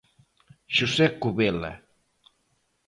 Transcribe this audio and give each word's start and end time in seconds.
Xosé 0.75 1.05
Covela. 1.21 1.71